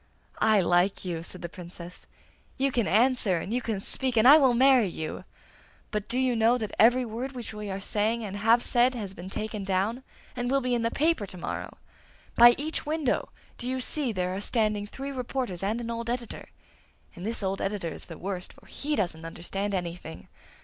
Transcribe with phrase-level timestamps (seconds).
[0.39, 2.07] 'I like you!' said the Princess.
[2.57, 5.25] 'You can answer, and you can speak, and I will marry you;
[5.91, 9.13] but do you know that every word which we are saying and have said has
[9.13, 10.01] been taken down
[10.35, 11.77] and will be in the paper to morrow?
[12.33, 13.29] By each window
[13.59, 16.49] do you see there are standing three reporters and an old editor,
[17.15, 20.29] and this old editor is the worst, for he doesn't understand anything!